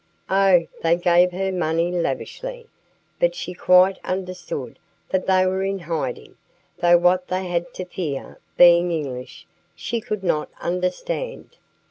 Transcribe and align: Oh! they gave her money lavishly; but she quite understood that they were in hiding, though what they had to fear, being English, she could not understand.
Oh! 0.31 0.65
they 0.81 0.95
gave 0.95 1.31
her 1.31 1.51
money 1.51 1.91
lavishly; 1.91 2.65
but 3.19 3.35
she 3.35 3.53
quite 3.53 3.99
understood 4.03 4.79
that 5.09 5.27
they 5.27 5.45
were 5.45 5.61
in 5.61 5.77
hiding, 5.77 6.37
though 6.79 6.97
what 6.97 7.27
they 7.27 7.45
had 7.45 7.71
to 7.75 7.85
fear, 7.85 8.39
being 8.57 8.89
English, 8.91 9.45
she 9.75 10.01
could 10.01 10.23
not 10.23 10.49
understand. 10.59 11.55